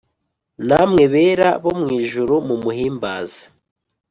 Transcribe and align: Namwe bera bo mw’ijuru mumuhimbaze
Namwe 0.67 1.03
bera 1.13 1.49
bo 1.63 1.71
mw’ijuru 1.79 2.35
mumuhimbaze 2.47 3.41